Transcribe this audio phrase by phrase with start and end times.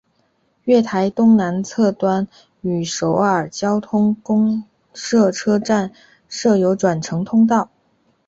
[0.63, 2.27] 月台东南侧端
[2.61, 4.63] 与首尔交通公
[4.95, 5.91] 社车站
[6.27, 7.69] 设有转乘通道。